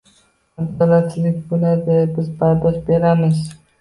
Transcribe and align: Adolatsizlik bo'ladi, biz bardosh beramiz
Adolatsizlik 0.61 1.37
bo'ladi, 1.51 1.99
biz 2.17 2.31
bardosh 2.41 2.81
beramiz 2.89 3.45